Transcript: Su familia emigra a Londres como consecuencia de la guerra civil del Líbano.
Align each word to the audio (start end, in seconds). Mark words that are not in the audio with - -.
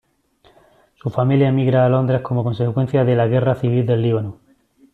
Su 0.95 1.11
familia 1.11 1.49
emigra 1.49 1.85
a 1.85 1.89
Londres 1.89 2.21
como 2.23 2.43
consecuencia 2.43 3.03
de 3.05 3.15
la 3.15 3.27
guerra 3.27 3.53
civil 3.53 3.85
del 3.85 4.01
Líbano. 4.01 4.39